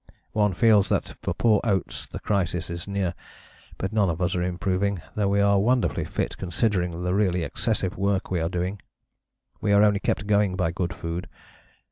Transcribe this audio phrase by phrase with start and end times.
[0.31, 3.13] One feels that for poor Oates the crisis is near,
[3.77, 7.99] but none of us are improving, though we are wonderfully fit considering the really excessive
[7.99, 8.81] work we are doing.
[9.61, 11.29] We are only kept going by good food.